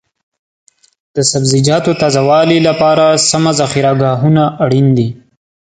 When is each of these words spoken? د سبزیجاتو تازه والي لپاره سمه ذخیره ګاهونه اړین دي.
د 1.15 1.17
سبزیجاتو 1.31 1.91
تازه 2.01 2.21
والي 2.29 2.57
لپاره 2.67 3.05
سمه 3.29 3.51
ذخیره 3.59 3.93
ګاهونه 4.01 4.43
اړین 4.63 4.87
دي. 4.97 5.09